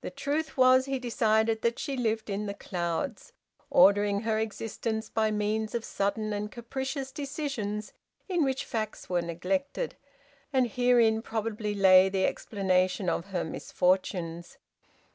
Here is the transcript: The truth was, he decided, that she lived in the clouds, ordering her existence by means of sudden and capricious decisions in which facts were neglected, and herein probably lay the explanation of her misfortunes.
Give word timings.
The 0.00 0.08
truth 0.08 0.56
was, 0.56 0.86
he 0.86 0.98
decided, 0.98 1.60
that 1.60 1.78
she 1.78 1.94
lived 1.94 2.30
in 2.30 2.46
the 2.46 2.54
clouds, 2.54 3.34
ordering 3.68 4.20
her 4.22 4.38
existence 4.38 5.10
by 5.10 5.30
means 5.30 5.74
of 5.74 5.84
sudden 5.84 6.32
and 6.32 6.50
capricious 6.50 7.12
decisions 7.12 7.92
in 8.30 8.44
which 8.44 8.64
facts 8.64 9.10
were 9.10 9.20
neglected, 9.20 9.94
and 10.54 10.68
herein 10.68 11.20
probably 11.20 11.74
lay 11.74 12.08
the 12.08 12.24
explanation 12.24 13.10
of 13.10 13.26
her 13.26 13.44
misfortunes. 13.44 14.56